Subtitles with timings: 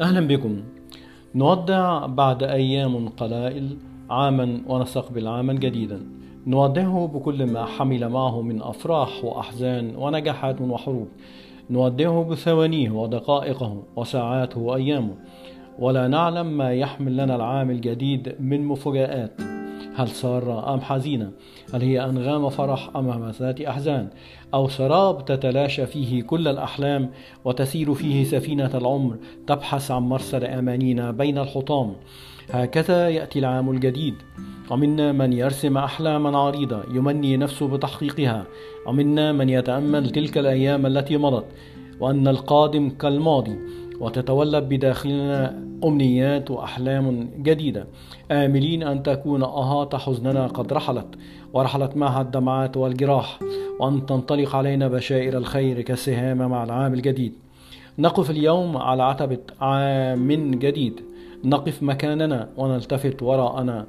[0.00, 0.56] أهلا بكم.
[1.34, 3.76] نودع بعد أيام قلائل
[4.10, 6.00] عاما ونستقبل عاما جديدا.
[6.46, 11.08] نودعه بكل ما حمل معه من أفراح وأحزان ونجاحات وحروب.
[11.70, 15.14] نودعه بثوانيه ودقائقه وساعاته وأيامه.
[15.78, 19.53] ولا نعلم ما يحمل لنا العام الجديد من مفاجآت.
[19.96, 21.30] هل سارة أم حزينة؟
[21.74, 24.08] هل هي أنغام فرح أم همسات أحزان؟
[24.54, 27.10] أو سراب تتلاشى فيه كل الأحلام
[27.44, 29.16] وتسير فيه سفينة العمر
[29.46, 31.92] تبحث عن مرسل أمانينا بين الحطام.
[32.50, 34.14] هكذا يأتي العام الجديد.
[34.70, 38.44] ومنا من يرسم أحلاما عريضة يمني نفسه بتحقيقها.
[38.86, 41.44] ومنا من يتأمل تلك الأيام التي مضت.
[42.00, 43.56] وأن القادم كالماضي.
[44.00, 47.86] وتتولد بداخلنا أمنيات وأحلام جديدة.
[48.30, 51.06] آملين أن تكون أهات حزننا قد رحلت
[51.52, 53.38] ورحلت معها الدمعات والجراح
[53.80, 57.32] وأن تنطلق علينا بشائر الخير كالسهام مع العام الجديد.
[57.98, 61.00] نقف اليوم على عتبة عام جديد.
[61.44, 63.86] نقف مكاننا ونلتفت وراءنا.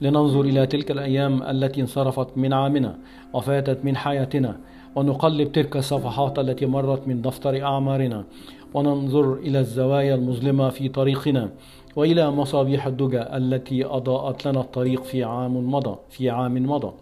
[0.00, 2.98] لننظر إلى تلك الأيام التي انصرفت من عامنا
[3.32, 4.56] وفاتت من حياتنا
[4.96, 8.24] ونقلب تلك الصفحات التي مرت من دفتر أعمارنا.
[8.74, 11.50] وننظر إلى الزوايا المظلمة في طريقنا
[11.96, 16.92] وإلى مصابيح الدجى التي أضاءت لنا الطريق في عام مضى في عام مضى.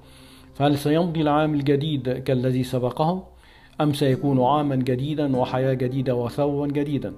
[0.54, 3.24] فهل سيمضي العام الجديد كالذي سبقه؟
[3.80, 7.12] أم سيكون عاما جديدا وحياة جديدة وثوا جديدا؟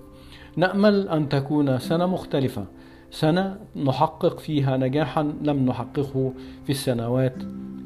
[0.56, 2.64] نأمل أن تكون سنة مختلفة
[3.10, 6.32] سنة نحقق فيها نجاحا لم نحققه
[6.64, 7.34] في السنوات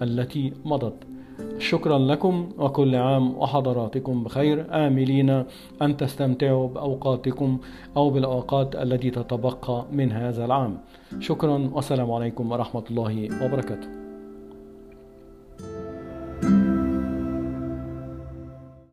[0.02, 1.11] التي مضت.
[1.58, 4.66] شكرا لكم وكل عام وحضراتكم بخير.
[4.70, 5.44] آملين
[5.83, 7.58] أن تستمتعوا بأوقاتكم
[7.97, 10.78] أو بالأوقات التي تتبقى من هذا العام.
[11.20, 14.02] شكرا والسلام عليكم ورحمة الله وبركاته.